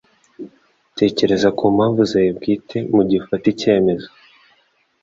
[0.99, 4.07] Tekereza ku mpamvu zawe bwite mugihe ufata icyemezo.